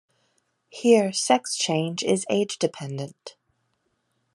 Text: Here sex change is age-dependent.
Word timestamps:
Here 0.71 1.13
sex 1.13 1.55
change 1.55 2.01
is 2.01 2.25
age-dependent. 2.27 3.35